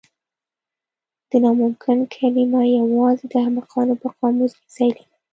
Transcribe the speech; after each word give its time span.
د 1.29 1.31
ناممکن 1.43 1.97
کلمه 2.15 2.61
یوازې 2.77 3.25
د 3.31 3.33
احمقانو 3.43 3.93
په 4.01 4.07
قاموس 4.17 4.53
کې 4.59 4.67
ځای 4.75 4.89
لري. 4.97 5.13